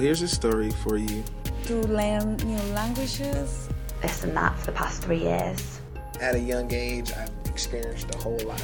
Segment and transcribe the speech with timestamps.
[0.00, 1.22] here's a story for you.
[1.66, 3.68] To learn new languages.
[4.00, 5.80] This and that for the past three years.
[6.20, 8.62] At a young age, I've experienced a whole lot.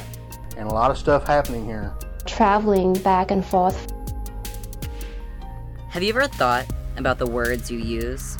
[0.57, 1.91] And a lot of stuff happening here.
[2.25, 3.79] Traveling back and forth.
[5.89, 6.65] Have you ever thought
[6.97, 8.37] about the words you use?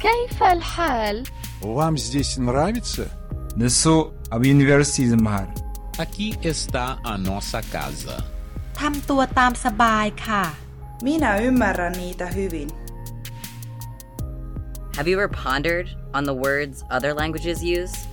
[0.00, 1.26] كيف الحال?
[1.62, 3.08] Вам здесь нравится?
[3.56, 5.18] Несу об университет
[5.98, 8.24] Aqui está a nossa casa.
[8.80, 10.44] ทำตัวตามสบายค่ะ
[11.01, 12.69] Minä ymmärrän niitä hyvin.
[14.95, 18.07] Have you ever pondered on the words other languages use?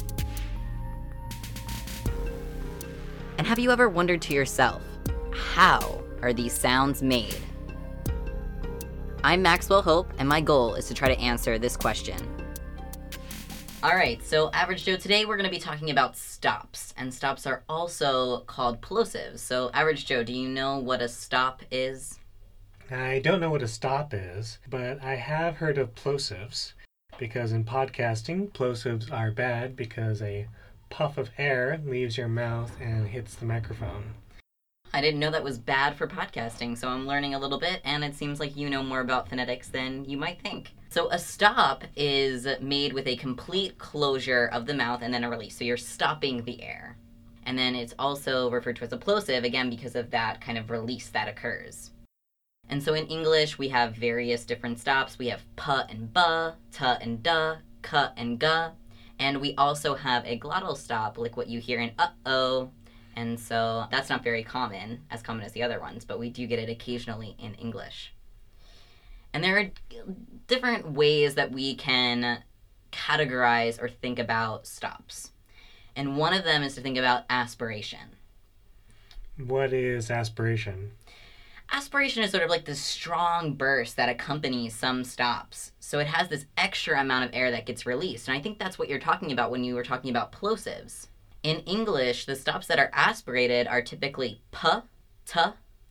[3.39, 4.83] And have you ever wondered to yourself,
[5.55, 7.41] how are these sounds made?
[9.23, 12.19] I'm Maxwell Hope, and my goal is to try to answer this question.
[13.83, 17.47] All right, so Average Joe, today we're going to be talking about stops, and stops
[17.47, 19.39] are also called plosives.
[19.39, 22.19] So, Average Joe, do you know what a stop is?
[22.91, 26.75] I don't know what a stop is, but I have heard of plosives
[27.19, 30.47] because in podcasting, plosives are bad because a
[30.91, 34.15] puff of air leaves your mouth and hits the microphone.
[34.93, 38.05] I didn't know that was bad for podcasting, so I'm learning a little bit, and
[38.05, 40.73] it seems like you know more about phonetics than you might think.
[40.91, 45.31] So, a stop is made with a complete closure of the mouth and then a
[45.31, 45.59] release.
[45.59, 46.97] So, you're stopping the air.
[47.45, 50.71] And then it's also referred to as a plosive, again, because of that kind of
[50.71, 51.91] release that occurs.
[52.69, 55.19] And so in English, we have various different stops.
[55.19, 58.73] We have pu and ba, ta and da, ka and ga.
[59.19, 62.71] And we also have a glottal stop, like what you hear in uh oh.
[63.17, 66.47] And so that's not very common, as common as the other ones, but we do
[66.47, 68.13] get it occasionally in English.
[69.33, 69.71] And there are
[70.47, 72.43] different ways that we can
[72.93, 75.31] categorize or think about stops.
[75.97, 78.17] And one of them is to think about aspiration.
[79.37, 80.93] What is aspiration?
[81.71, 85.73] Aspiration is sort of like this strong burst that accompanies some stops.
[85.81, 88.29] So it has this extra amount of air that gets released.
[88.29, 91.09] And I think that's what you're talking about when you were talking about plosives.
[91.43, 94.69] In English, the stops that are aspirated are typically p,
[95.27, 95.41] t,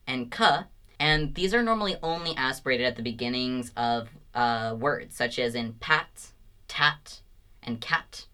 [0.07, 0.61] and k.
[1.00, 5.73] And these are normally only aspirated at the beginnings of uh, words, such as in
[5.73, 6.31] pat,
[6.67, 7.22] tat,
[7.61, 8.28] and cat.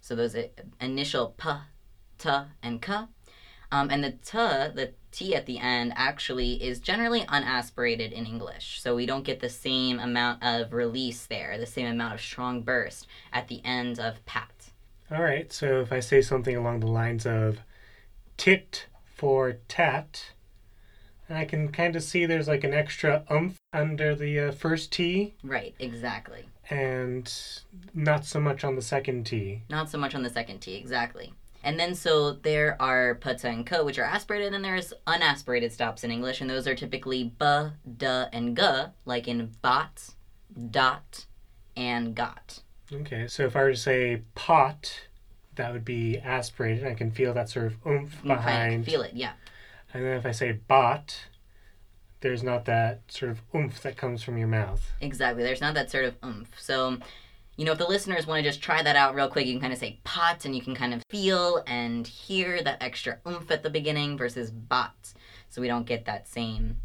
[0.00, 0.36] So those
[0.80, 1.50] initial p,
[2.18, 2.30] t,
[2.62, 2.94] and k.
[3.70, 8.82] Um, and the t, the T at the end actually is generally unaspirated in English.
[8.82, 12.60] So we don't get the same amount of release there, the same amount of strong
[12.60, 14.72] burst at the end of pat.
[15.10, 17.60] All right, so if I say something along the lines of
[18.36, 20.32] tit for tat,
[21.30, 25.34] I can kind of see there's like an extra umph under the uh, first T.
[25.42, 26.44] Right, exactly.
[26.68, 27.32] And
[27.94, 29.62] not so much on the second T.
[29.70, 31.32] Not so much on the second T, exactly.
[31.66, 36.04] And then so there are pata and ka, which are aspirated, and there's unaspirated stops
[36.04, 40.10] in English, and those are typically ba, da, and ga, like in bot,
[40.70, 41.26] dot,
[41.76, 42.62] and got.
[42.92, 45.08] Okay, so if I were to say pot,
[45.56, 46.86] that would be aspirated.
[46.86, 48.46] I can feel that sort of oomph behind.
[48.46, 49.32] I can feel it, yeah.
[49.92, 51.18] And then if I say bot,
[52.20, 54.92] there's not that sort of oomph that comes from your mouth.
[55.00, 56.50] Exactly, there's not that sort of oomph.
[56.60, 56.98] So
[57.56, 59.60] you know, if the listeners want to just try that out real quick, you can
[59.60, 63.50] kind of say pot and you can kind of feel and hear that extra oomph
[63.50, 65.14] at the beginning versus bot.
[65.48, 66.76] So we don't get that same,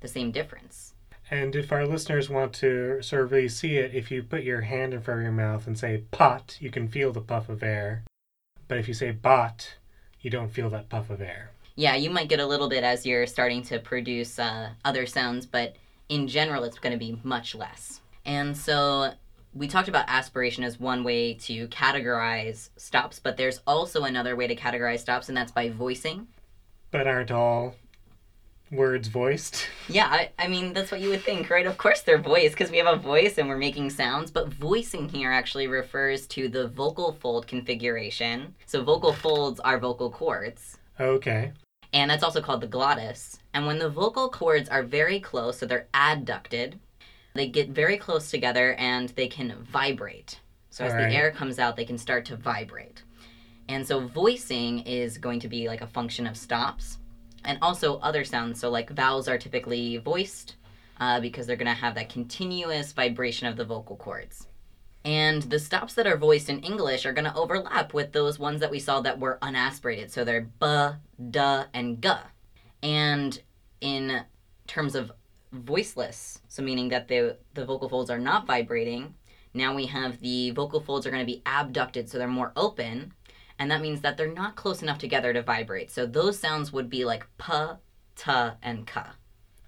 [0.00, 0.94] the same difference.
[1.30, 4.62] And if our listeners want to sort of really see it, if you put your
[4.62, 7.62] hand in front of your mouth and say pot, you can feel the puff of
[7.62, 8.04] air.
[8.68, 9.76] But if you say bot,
[10.20, 11.50] you don't feel that puff of air.
[11.76, 15.46] Yeah, you might get a little bit as you're starting to produce uh, other sounds,
[15.46, 15.76] but
[16.08, 18.00] in general, it's going to be much less.
[18.24, 19.12] And so
[19.56, 24.46] we talked about aspiration as one way to categorize stops, but there's also another way
[24.46, 26.28] to categorize stops, and that's by voicing.
[26.90, 27.74] But aren't all
[28.70, 29.68] words voiced?
[29.88, 31.64] Yeah, I, I mean, that's what you would think, right?
[31.64, 35.08] Of course they're voiced because we have a voice and we're making sounds, but voicing
[35.08, 38.52] here actually refers to the vocal fold configuration.
[38.66, 40.78] So vocal folds are vocal cords.
[40.98, 41.52] Okay.
[41.92, 43.38] And that's also called the glottis.
[43.54, 46.80] And when the vocal cords are very close, so they're adducted,
[47.36, 50.40] they get very close together and they can vibrate.
[50.70, 51.08] So as right.
[51.08, 53.02] the air comes out, they can start to vibrate.
[53.68, 56.98] And so voicing is going to be like a function of stops
[57.44, 58.60] and also other sounds.
[58.60, 60.56] So like vowels are typically voiced
[61.00, 64.46] uh, because they're going to have that continuous vibration of the vocal cords.
[65.04, 68.60] And the stops that are voiced in English are going to overlap with those ones
[68.60, 70.10] that we saw that were unaspirated.
[70.10, 70.88] So they're b,
[71.30, 71.38] d,
[71.72, 72.10] and g.
[72.82, 73.40] And
[73.80, 74.22] in
[74.66, 75.12] terms of
[75.56, 79.14] voiceless, so meaning that the the vocal folds are not vibrating.
[79.54, 83.12] Now we have the vocal folds are going to be abducted, so they're more open,
[83.58, 85.90] and that means that they're not close enough together to vibrate.
[85.90, 87.78] So those sounds would be like pa,
[88.16, 89.14] ta, and ka.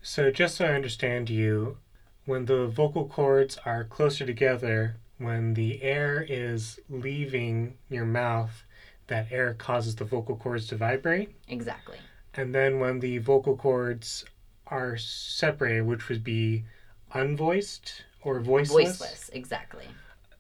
[0.03, 1.79] So, just so I understand you,
[2.25, 8.65] when the vocal cords are closer together, when the air is leaving your mouth,
[9.09, 11.35] that air causes the vocal cords to vibrate.
[11.49, 11.97] Exactly.
[12.35, 14.25] And then when the vocal cords
[14.71, 16.65] are separated, which would be
[17.15, 18.99] unvoiced or voiceless.
[18.99, 19.87] Voiceless, exactly.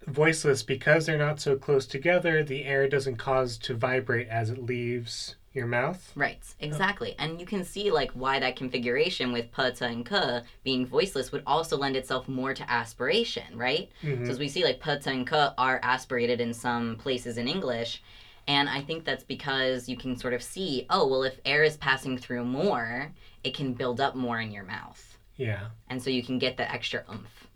[0.06, 4.62] Voiceless, because they're not so close together, the air doesn't cause to vibrate as it
[4.62, 6.12] leaves your mouth.
[6.14, 7.14] Right, exactly.
[7.18, 11.32] And you can see like why that configuration with p, t, and k being voiceless
[11.32, 13.90] would also lend itself more to aspiration, right?
[14.02, 14.24] Mhm.
[14.24, 17.48] So as we see like p, t, and k are aspirated in some places in
[17.48, 18.02] English,
[18.46, 21.76] and I think that's because you can sort of see, oh, well if air is
[21.76, 23.12] passing through more,
[23.44, 25.18] it can build up more in your mouth.
[25.36, 25.68] Yeah.
[25.88, 27.48] And so you can get that extra oomph.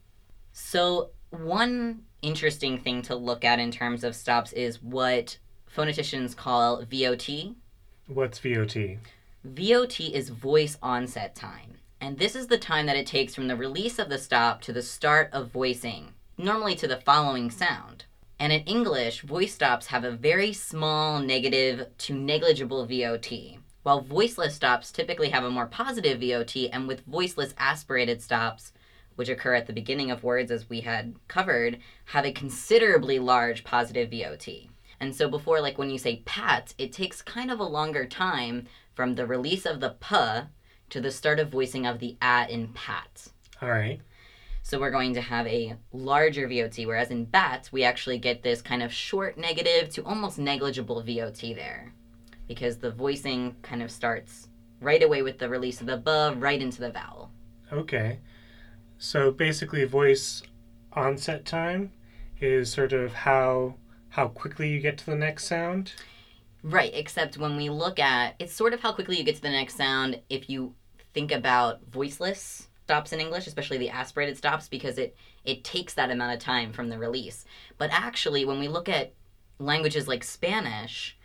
[0.52, 5.38] So one interesting thing to look at in terms of stops is what
[5.74, 7.56] phoneticians call VOT,
[8.08, 8.98] What's VOT?
[9.44, 13.56] VOT is voice onset time, and this is the time that it takes from the
[13.56, 18.04] release of the stop to the start of voicing, normally to the following sound.
[18.38, 24.54] And in English, voice stops have a very small negative to negligible VOT, while voiceless
[24.54, 28.72] stops typically have a more positive VOT, and with voiceless aspirated stops,
[29.16, 33.64] which occur at the beginning of words as we had covered, have a considerably large
[33.64, 34.68] positive VOT.
[35.00, 38.66] And so before, like when you say pat, it takes kind of a longer time
[38.94, 40.16] from the release of the p
[40.90, 43.28] to the start of voicing of the a in pat.
[43.60, 44.00] All right.
[44.62, 48.62] So we're going to have a larger VOT, whereas in bat, we actually get this
[48.62, 51.92] kind of short negative to almost negligible VOT there.
[52.54, 54.48] Because the voicing kind of starts
[54.80, 57.30] right away with the release of the b right into the vowel.
[57.72, 58.18] Okay.
[58.98, 60.42] So basically, voice
[60.92, 61.92] onset time
[62.40, 63.76] is sort of how
[64.10, 65.94] how quickly you get to the next sound.
[66.62, 69.50] Right, except when we look at it's sort of how quickly you get to the
[69.50, 70.74] next sound if you
[71.14, 76.10] think about voiceless stops in English, especially the aspirated stops, because it it takes that
[76.10, 77.44] amount of time from the release.
[77.78, 79.14] But actually, when we look at
[79.58, 81.16] languages like Spanish,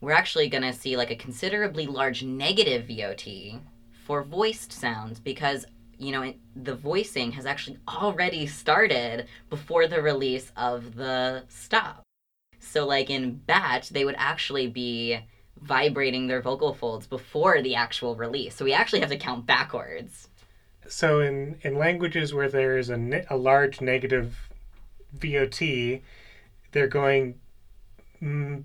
[0.00, 3.60] we're actually going to see like a considerably large negative VOT
[4.04, 5.66] for voiced sounds because
[5.98, 12.02] you know it, the voicing has actually already started before the release of the stop.
[12.58, 15.18] So, like in bat, they would actually be
[15.60, 18.54] vibrating their vocal folds before the actual release.
[18.54, 20.28] So, we actually have to count backwards.
[20.88, 24.36] So in in languages where there is a ne- a large negative
[25.12, 26.00] VOT,
[26.72, 27.38] they're going.
[28.20, 28.64] Mm,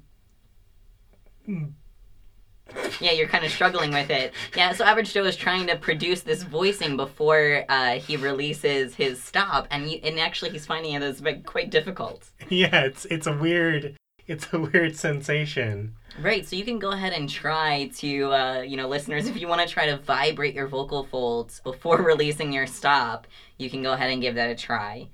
[2.99, 4.33] Yeah, you're kind of struggling with it.
[4.55, 9.21] Yeah, so Average Joe is trying to produce this voicing before uh, he releases his
[9.21, 12.29] stop, and you, and actually he's finding it as like, quite difficult.
[12.49, 13.95] yeah, it's it's a weird
[14.27, 15.95] it's a weird sensation.
[16.19, 19.47] Right, so you can go ahead and try to, uh, you know, listeners, if you
[19.47, 23.27] want to try to vibrate your vocal folds before releasing your stop,
[23.57, 25.07] you can go ahead and give that a try.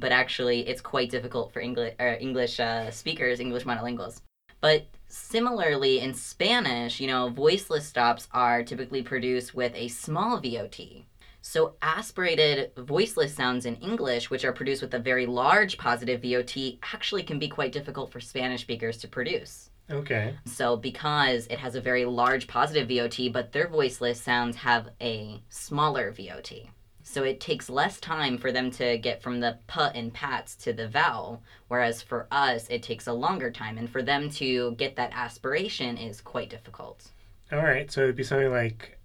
[0.00, 4.20] But actually, it's quite difficult for English English uh, speakers, English monolinguals.
[4.60, 11.04] But similarly, in Spanish, you know, voiceless stops are typically produced with a small VOT.
[11.40, 16.78] So, aspirated voiceless sounds in English, which are produced with a very large positive VOT,
[16.82, 19.70] actually can be quite difficult for Spanish speakers to produce.
[19.90, 20.34] Okay.
[20.44, 25.42] So, because it has a very large positive VOT, but their voiceless sounds have a
[25.48, 26.68] smaller VOT.
[27.10, 30.74] So, it takes less time for them to get from the p and pats to
[30.74, 33.78] the vowel, whereas for us, it takes a longer time.
[33.78, 37.10] And for them to get that aspiration is quite difficult.
[37.50, 37.90] All right.
[37.90, 38.98] So it'd be something like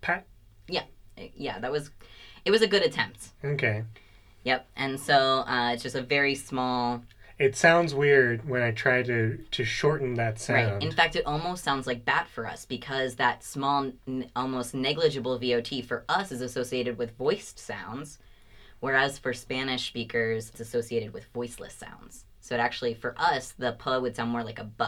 [0.00, 0.26] pat.
[0.68, 0.84] Yeah,
[1.36, 1.90] yeah, that was,
[2.46, 3.28] it was a good attempt.
[3.44, 3.84] Okay.
[4.44, 4.66] Yep.
[4.76, 7.02] And so, uh, it's just a very small
[7.38, 10.72] It sounds weird when I try to to shorten that sound.
[10.72, 10.82] Right.
[10.82, 15.38] In fact, it almost sounds like bat for us because that small, n- almost negligible
[15.38, 18.18] VOT for us is associated with voiced sounds,
[18.80, 22.24] whereas for Spanish speakers, it's associated with voiceless sounds.
[22.40, 24.84] So it actually, for us, the p would sound more like a b.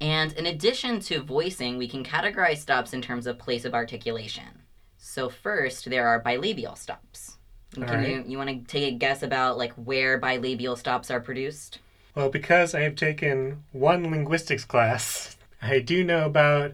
[0.00, 4.62] And in addition to voicing, we can categorize stops in terms of place of articulation.
[4.98, 7.35] So first, there are bilabial stops.
[7.78, 8.08] All Can right.
[8.08, 11.78] you you want to take a guess about like where bilabial stops are produced?
[12.14, 16.72] Well, because I have taken one linguistics class, I do know about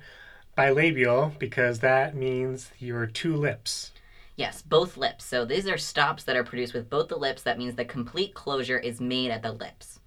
[0.56, 3.92] bilabial because that means your two lips.
[4.36, 5.24] Yes, both lips.
[5.24, 7.42] So these are stops that are produced with both the lips.
[7.42, 10.00] That means the complete closure is made at the lips.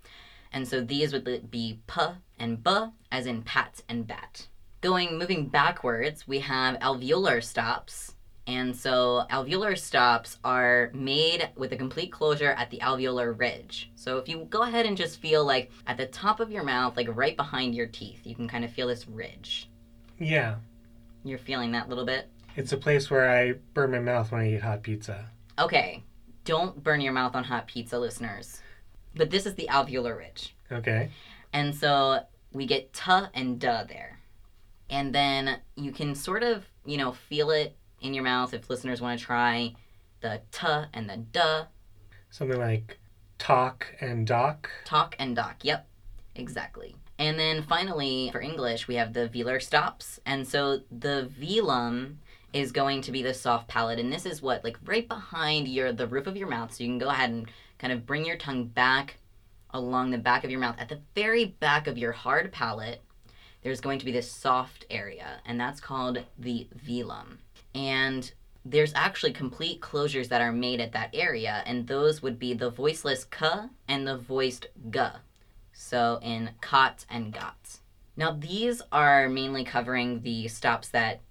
[0.52, 2.02] And so these would be p
[2.40, 2.72] and b,
[3.12, 4.48] as in pat and bat.
[4.82, 8.15] Going, moving backwards, we have alveolar stops.
[8.48, 13.92] And so alveolar stops are made with a complete closure at the alveolar ridge.
[13.96, 16.96] So if you go ahead and just feel like at the top of your mouth,
[16.96, 19.70] like right behind your teeth, you can kind of feel this ridge.
[20.20, 20.56] Yeah.
[21.24, 22.30] You're feeling that little bit?
[22.56, 25.28] It's a place where I burn my mouth when I eat hot pizza.
[25.58, 26.04] Okay,
[26.44, 28.62] don't burn your mouth on hot pizza, listeners.
[29.16, 30.56] But this is the alveolar ridge.
[30.72, 31.10] Okay.
[31.52, 32.20] And so
[32.54, 34.20] we get t and duh there.
[34.90, 37.76] And then you can sort of, you know, feel it
[38.06, 39.74] in your mouth if listeners want to try
[40.22, 41.66] the t and the duh.
[42.30, 43.00] Something like
[43.38, 44.70] talk and dock.
[44.86, 45.58] Talk and dock.
[45.64, 45.88] Yep,
[46.36, 46.96] exactly.
[47.18, 50.20] And then finally, for English, we have the velar stops.
[50.26, 52.16] And so the velum
[52.52, 54.00] is going to be the soft palate.
[54.00, 56.74] And this is what, like right behind your the roof of your mouth.
[56.74, 59.18] So you can go ahead and kind of bring your tongue back
[59.72, 60.76] along the back of your mouth.
[60.78, 63.02] At the very back of your hard palate,
[63.62, 67.40] there's going to be this soft area, and that's called the velum.
[67.76, 68.32] And
[68.66, 72.72] there's actually complete closures that are made at that area, and those would be the
[72.72, 73.48] voiceless k
[73.88, 75.00] and the voiced g.
[75.72, 77.80] So in cot and got.
[78.18, 81.22] Now these are mainly covering the stops that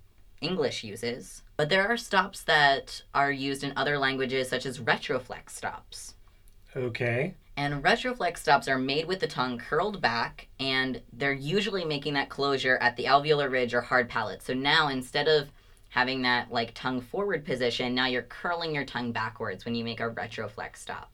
[0.40, 5.50] English uses, but there are stops that are used in other languages, such as retroflex
[5.50, 6.14] stops.
[6.76, 7.34] Okay.
[7.56, 12.28] And retroflex stops are made with the tongue curled back, and they're usually making that
[12.28, 14.42] closure at the alveolar ridge or hard palate.
[14.42, 15.50] So now instead of
[15.94, 20.00] having that like tongue forward position, now you're curling your tongue backwards when you make
[20.00, 21.12] a retroflex stop.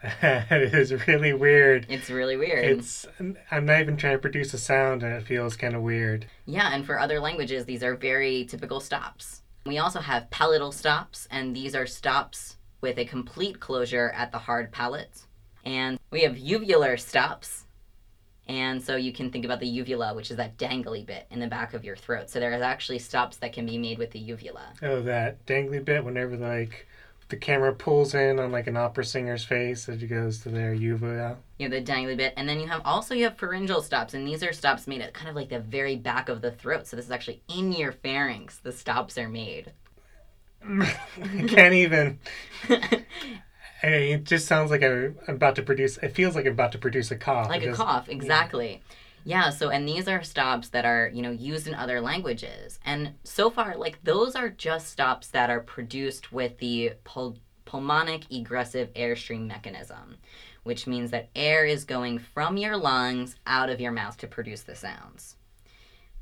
[0.22, 1.84] That is really weird.
[1.88, 2.64] It's really weird.
[2.64, 3.06] It's
[3.50, 6.26] I'm not even trying to produce a sound and it feels kind of weird.
[6.46, 9.42] Yeah, and for other languages these are very typical stops.
[9.66, 14.38] We also have palatal stops and these are stops with a complete closure at the
[14.38, 15.26] hard palate.
[15.64, 17.66] And we have uvular stops.
[18.48, 21.46] And so you can think about the uvula, which is that dangly bit in the
[21.46, 22.30] back of your throat.
[22.30, 24.72] So there is actually stops that can be made with the uvula.
[24.82, 26.88] Oh, that dangly bit whenever like
[27.30, 30.74] the camera pulls in on like an opera singer's face as it goes to their
[30.74, 31.36] uvula.
[31.58, 32.34] You know, the dangly bit.
[32.36, 35.14] And then you have also you have pharyngeal stops, and these are stops made at
[35.14, 36.86] kind of like the very back of the throat.
[36.86, 38.58] So this is actually in your pharynx.
[38.58, 39.72] The stops are made.
[40.68, 42.18] I can't even.
[43.82, 45.96] I mean, it just sounds like I'm about to produce.
[45.98, 47.48] It feels like I'm about to produce a cough.
[47.48, 48.82] Like a cough, exactly.
[49.24, 49.44] Yeah.
[49.44, 49.50] yeah.
[49.50, 53.50] So, and these are stops that are you know used in other languages, and so
[53.50, 59.46] far, like those are just stops that are produced with the pul- pulmonic egressive airstream
[59.46, 60.16] mechanism,
[60.64, 64.62] which means that air is going from your lungs out of your mouth to produce
[64.62, 65.36] the sounds.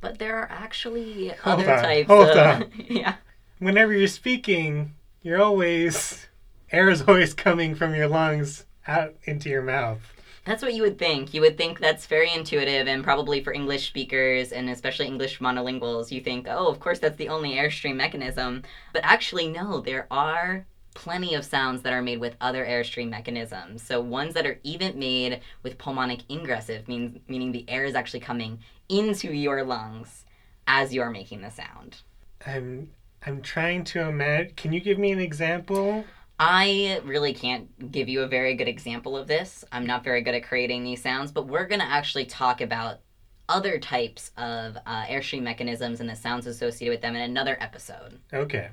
[0.00, 1.82] But there are actually Hold other on.
[1.82, 2.06] types.
[2.08, 2.72] Hold of, on.
[2.88, 3.16] yeah.
[3.58, 6.27] Whenever you're speaking, you're always
[6.72, 10.00] air is always coming from your lungs out into your mouth.
[10.44, 11.34] That's what you would think.
[11.34, 16.10] You would think that's very intuitive, and probably for English speakers and especially English monolinguals,
[16.10, 18.62] you think, oh, of course, that's the only airstream mechanism.
[18.94, 23.82] But actually, no, there are plenty of sounds that are made with other airstream mechanisms.
[23.82, 28.20] So, ones that are even made with pulmonic ingressive, means, meaning the air is actually
[28.20, 30.24] coming into your lungs
[30.66, 31.98] as you're making the sound.
[32.46, 32.90] I'm
[33.26, 34.54] I'm trying to imagine.
[34.56, 36.04] Can you give me an example?
[36.40, 39.64] I really can't give you a very good example of this.
[39.72, 43.00] I'm not very good at creating these sounds, but we're going to actually talk about
[43.48, 48.20] other types of uh, airstream mechanisms and the sounds associated with them in another episode.
[48.32, 48.68] Okay.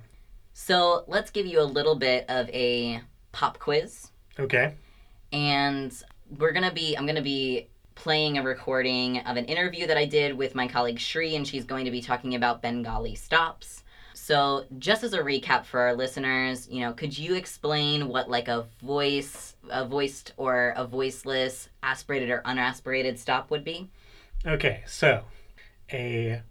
[0.54, 4.12] So let's give you a little bit of a pop quiz.
[4.40, 4.76] Okay.
[5.32, 5.92] And
[6.38, 9.98] we're going to be, I'm going to be playing a recording of an interview that
[9.98, 13.84] I did with my colleague Shri, and she's going to be talking about Bengali stops.
[14.26, 18.48] So, just as a recap for our listeners, you know, could you explain what like
[18.48, 23.92] a voice, a voiced or a voiceless, aspirated or unaspirated stop would be?
[24.44, 25.26] Okay, so
[25.94, 26.42] a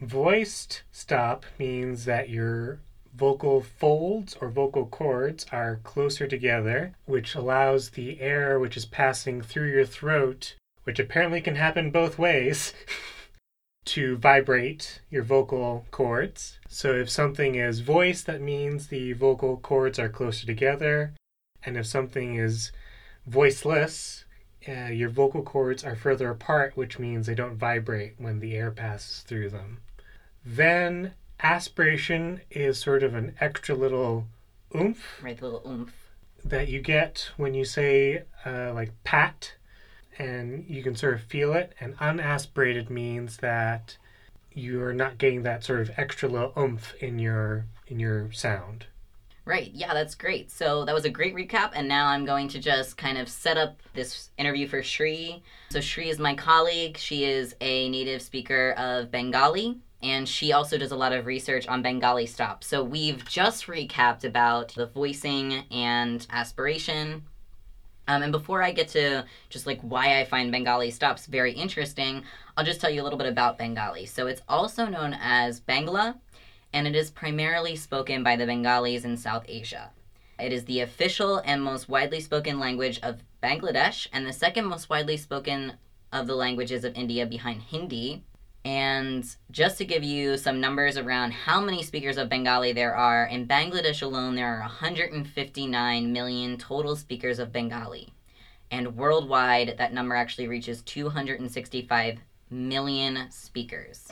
[0.00, 2.80] voiced stop means that your
[3.14, 9.40] vocal folds or vocal cords are closer together, which allows the air which is passing
[9.40, 12.74] through your throat, which apparently can happen both ways.
[13.86, 16.58] to vibrate your vocal cords.
[16.68, 21.14] So if something is voiced, that means the vocal cords are closer together.
[21.64, 22.72] And if something is
[23.26, 24.24] voiceless,
[24.68, 28.70] uh, your vocal cords are further apart, which means they don't vibrate when the air
[28.70, 29.80] passes through them.
[30.44, 34.26] Then aspiration is sort of an extra little
[34.74, 35.20] oomph.
[35.22, 35.94] Right, the little oomph.
[36.44, 39.54] That you get when you say, uh, like, pat
[40.20, 41.74] and you can sort of feel it.
[41.80, 43.96] And unaspirated means that
[44.52, 48.86] you're not getting that sort of extra little oomph in your in your sound.
[49.46, 49.70] Right.
[49.72, 50.50] Yeah, that's great.
[50.50, 53.56] So that was a great recap, and now I'm going to just kind of set
[53.56, 55.42] up this interview for Shri.
[55.70, 56.98] So Shri is my colleague.
[56.98, 61.66] She is a native speaker of Bengali, and she also does a lot of research
[61.66, 62.66] on Bengali stops.
[62.66, 67.24] So we've just recapped about the voicing and aspiration
[68.10, 72.24] um, and before I get to just like why I find Bengali stops very interesting,
[72.56, 74.04] I'll just tell you a little bit about Bengali.
[74.04, 76.16] So it's also known as Bangla,
[76.72, 79.90] and it is primarily spoken by the Bengalis in South Asia.
[80.40, 84.90] It is the official and most widely spoken language of Bangladesh, and the second most
[84.90, 85.74] widely spoken
[86.12, 88.24] of the languages of India behind Hindi.
[88.64, 93.26] And just to give you some numbers around how many speakers of Bengali there are,
[93.26, 98.12] in Bangladesh alone, there are 159 million total speakers of Bengali.
[98.70, 102.18] And worldwide, that number actually reaches 265
[102.50, 104.08] million speakers.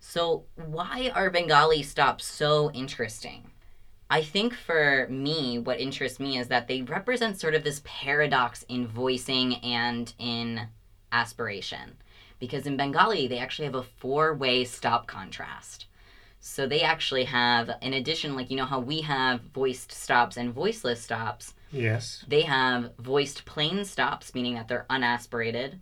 [0.00, 3.50] So, why are Bengali stops so interesting?
[4.10, 8.64] I think for me, what interests me is that they represent sort of this paradox
[8.68, 10.68] in voicing and in
[11.12, 11.96] aspiration.
[12.38, 15.86] Because in Bengali, they actually have a four way stop contrast.
[16.40, 20.52] So they actually have, in addition, like, you know how we have voiced stops and
[20.52, 21.54] voiceless stops?
[21.72, 22.24] Yes.
[22.28, 25.80] They have voiced plain stops, meaning that they're unaspirated.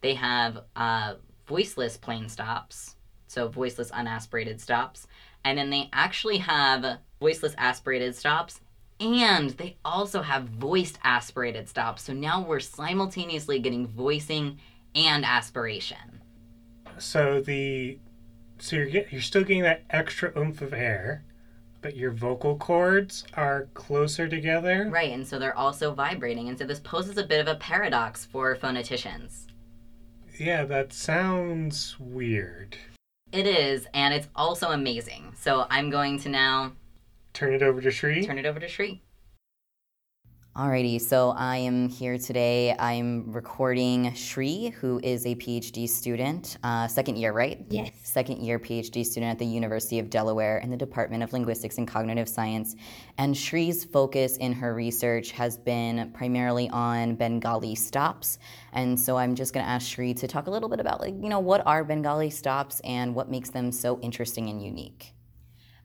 [0.00, 1.14] They have uh,
[1.46, 2.96] voiceless plain stops,
[3.26, 5.06] so voiceless unaspirated stops.
[5.44, 8.60] And then they actually have voiceless aspirated stops
[9.02, 12.02] and they also have voiced aspirated stops.
[12.02, 14.58] So now we're simultaneously getting voicing
[14.94, 16.20] and aspiration.
[16.98, 17.98] So the
[18.58, 21.24] so you're get, you're still getting that extra oomph of air,
[21.80, 24.88] but your vocal cords are closer together.
[24.88, 26.48] Right, and so they're also vibrating.
[26.48, 29.46] And so this poses a bit of a paradox for phoneticians.
[30.38, 32.76] Yeah, that sounds weird.
[33.32, 35.34] It is, and it's also amazing.
[35.36, 36.72] So I'm going to now
[37.32, 38.24] turn it over to Shri.
[38.24, 39.02] Turn it over to Shri.
[40.54, 42.76] Alrighty, so I am here today.
[42.78, 47.64] I'm recording Shri, who is a PhD student, uh, second year, right?
[47.70, 47.90] Yes.
[48.02, 51.88] Second year PhD student at the University of Delaware in the Department of Linguistics and
[51.88, 52.76] Cognitive Science.
[53.16, 58.38] And Shri's focus in her research has been primarily on Bengali stops.
[58.74, 61.14] And so I'm just going to ask Shri to talk a little bit about, like,
[61.14, 65.14] you know, what are Bengali stops and what makes them so interesting and unique.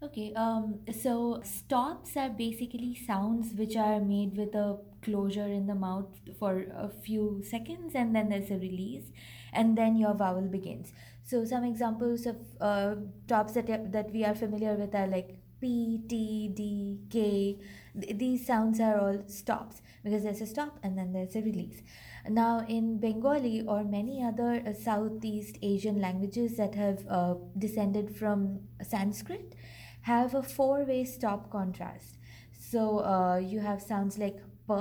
[0.01, 5.73] Okay, um, so stops are basically sounds which are made with a closure in the
[5.73, 6.05] mouth
[6.37, 9.05] for a few seconds and then there's a release
[9.53, 10.93] and then your vowel begins.
[11.23, 16.03] So some examples of uh, stops that, that we are familiar with are like P,
[16.07, 17.57] T, D, K.
[17.99, 21.81] Th- these sounds are all stops because there's a stop and then there's a release.
[22.29, 28.59] Now, in Bengali or many other uh, Southeast Asian languages that have uh, descended from
[28.81, 29.55] Sanskrit,
[30.01, 32.17] have a four way stop contrast.
[32.51, 34.37] So uh, you have sounds like
[34.67, 34.73] p,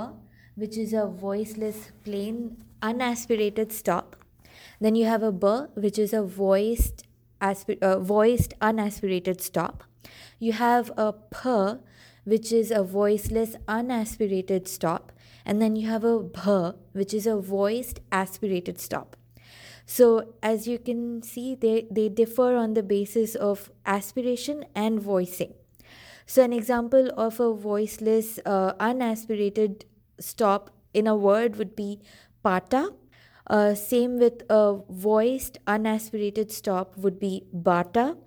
[0.55, 4.15] which is a voiceless, plain, unaspirated stop.
[4.79, 7.05] Then you have a b, which is a voiced,
[7.41, 9.83] aspir- uh, voiced, unaspirated stop.
[10.39, 11.79] You have a p,
[12.25, 15.11] which is a voiceless, unaspirated stop.
[15.47, 19.15] And then you have a bh, which is a voiced, aspirated stop.
[19.85, 25.53] So, as you can see, they, they differ on the basis of aspiration and voicing.
[26.25, 29.83] So, an example of a voiceless, uh, unaspirated
[30.19, 32.01] stop in a word would be
[32.43, 32.93] pata.
[33.49, 38.17] Uh, same with a voiced, unaspirated stop would be bata.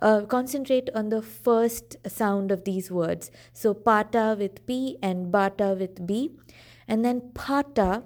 [0.00, 3.30] Uh, concentrate on the first sound of these words.
[3.52, 6.30] So, pata with P and bata with B.
[6.86, 8.04] And then pata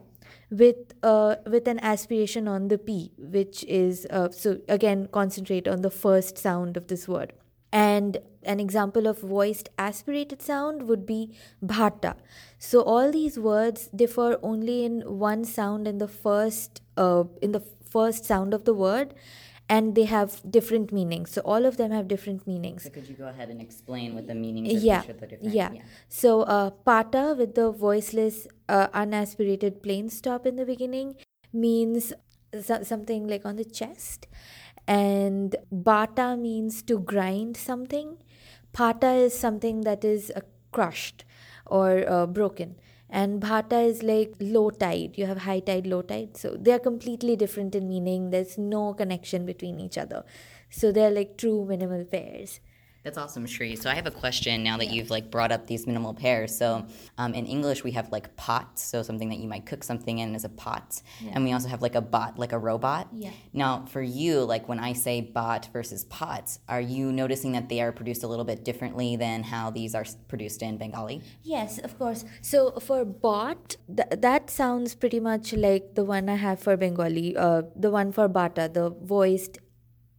[0.53, 5.81] with uh, with an aspiration on the p which is uh, so again concentrate on
[5.81, 7.33] the first sound of this word
[7.73, 12.15] and an example of voiced aspirated sound would be bhata
[12.59, 17.65] so all these words differ only in one sound in the first uh, in the
[17.91, 19.15] first sound of the word
[19.73, 21.31] and they have different meanings.
[21.31, 22.83] So all of them have different meanings.
[22.85, 25.27] So could you go ahead and explain what the meanings of yeah, each of the
[25.27, 25.55] different?
[25.55, 25.71] Yeah.
[25.73, 25.83] yeah.
[26.09, 31.17] So uh, pata with the voiceless, uh, unaspirated plain stop in the beginning
[31.55, 32.13] means
[32.61, 34.27] so- something like on the chest,
[34.87, 38.19] and bata means to grind something.
[38.75, 41.25] Pata is something that is uh, crushed
[41.67, 42.77] or uh, broken
[43.13, 45.13] and bhata is like low tide.
[45.17, 46.37] You have high tide low tide.
[46.37, 48.31] So they are completely different in meaning.
[48.31, 50.25] There's no connection between each other.
[50.71, 52.61] So they're like true minimal pairs
[53.03, 53.75] that's awesome, Shri.
[53.75, 56.57] So I have a question now that you've like brought up these minimal pairs.
[56.57, 56.87] So
[57.19, 60.35] um, in English we have like pot, so something that you might cook something in
[60.37, 61.33] is a pot, yeah.
[61.35, 63.09] and we also have like a bot, like a robot.
[63.13, 63.31] Yeah.
[63.53, 67.81] Now for you, like when I say bot versus pot, are you noticing that they
[67.81, 71.23] are produced a little bit differently than how these are produced in Bengali?
[71.43, 72.25] Yes, of course.
[72.41, 77.37] So for bot, th- that sounds pretty much like the one I have for Bengali,
[77.37, 79.59] uh, the one for bata, the voiced,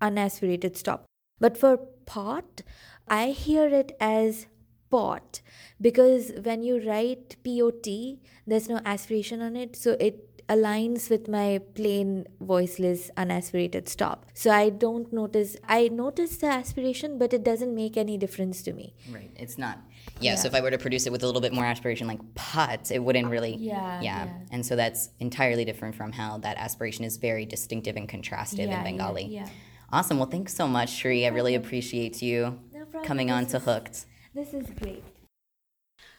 [0.02, 1.06] unaspirated stop.
[1.39, 2.61] But for pot,
[3.07, 4.47] I hear it as
[4.89, 5.41] pot
[5.81, 11.59] because when you write pot, there's no aspiration on it, so it aligns with my
[11.73, 14.25] plain voiceless unaspirated stop.
[14.33, 18.73] So I don't notice I notice the aspiration but it doesn't make any difference to
[18.73, 18.93] me.
[19.09, 19.31] Right.
[19.37, 19.79] It's not
[20.19, 22.19] yeah, so if I were to produce it with a little bit more aspiration like
[22.35, 24.25] pot it wouldn't really Yeah, yeah.
[24.25, 24.33] yeah.
[24.51, 28.65] And so that's entirely different from how that aspiration is very distinctive and contrasted Yeah,
[28.65, 29.23] in yeah, Bengali.
[29.23, 29.47] yeah.
[29.93, 30.17] Awesome.
[30.17, 31.23] Well, thanks so much, Shri.
[31.23, 33.03] I really appreciate you No problem.
[33.03, 34.06] coming on to is- Hooked.
[34.34, 35.03] This is great.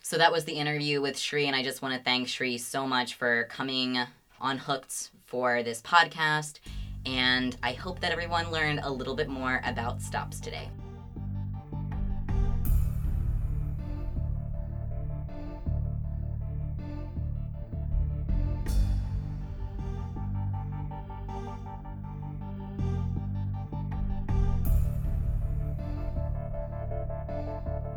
[0.00, 2.86] So that was the interview with Shri, and I just want to thank Shri so
[2.86, 3.98] much for coming
[4.40, 6.60] on Hooked for this podcast.
[7.04, 10.68] And I hope that everyone learned a little bit more about stops today.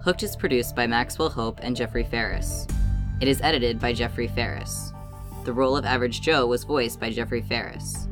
[0.08, 2.66] Hooked is produced by Maxwell Hope and Jeffrey Ferris.
[3.20, 4.94] It is edited by Jeffrey Ferris.
[5.44, 8.08] The role of Average Joe was voiced by Jeffrey Ferris.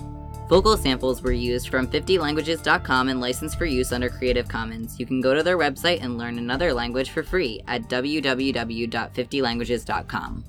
[0.47, 4.97] Vocal samples were used from 50languages.com and licensed for use under Creative Commons.
[4.99, 10.45] You can go to their website and learn another language for free at www.50languages.com.